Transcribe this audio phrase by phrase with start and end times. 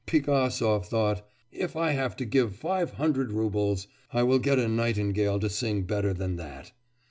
[0.07, 5.39] Pigasov thought, 'If I have to give five hundred roubles I will get a nightingale
[5.39, 6.71] to sing better than that!